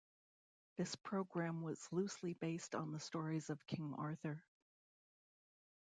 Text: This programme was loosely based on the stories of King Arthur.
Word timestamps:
This 0.77 0.95
programme 0.95 1.61
was 1.61 1.87
loosely 1.91 2.33
based 2.33 2.73
on 2.73 2.91
the 2.91 2.99
stories 2.99 3.51
of 3.51 3.67
King 3.67 3.93
Arthur. 3.99 4.43